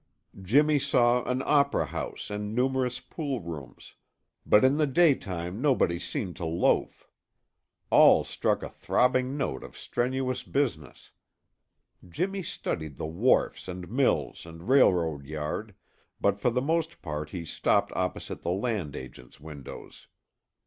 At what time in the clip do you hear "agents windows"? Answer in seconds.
18.95-20.07